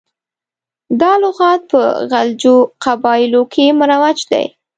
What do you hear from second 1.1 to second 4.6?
لغات په غلجو قبایلو کې مروج دی.